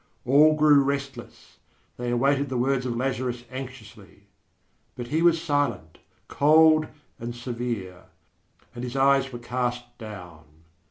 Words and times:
All 0.25 0.55
grew 0.55 0.81
restless; 0.83 1.59
they 1.97 2.09
awaited 2.09 2.49
the 2.49 2.57
words 2.57 2.87
of 2.87 2.97
Lazarus 2.97 3.43
anxiously. 3.51 4.23
But 4.95 5.09
he 5.09 5.21
was 5.21 5.39
silent, 5.39 5.99
cold 6.27 6.87
and 7.19 7.35
severe, 7.35 8.05
and 8.73 8.83
his 8.83 8.95
eyes 8.95 9.31
were 9.31 9.37
cast 9.37 9.95
down. 9.99 10.45